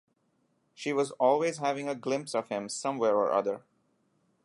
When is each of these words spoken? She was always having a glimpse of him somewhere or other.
She 0.73 0.93
was 0.93 1.11
always 1.19 1.59
having 1.59 1.87
a 1.87 1.93
glimpse 1.93 2.33
of 2.33 2.47
him 2.49 2.69
somewhere 2.69 3.15
or 3.15 3.31
other. 3.31 3.61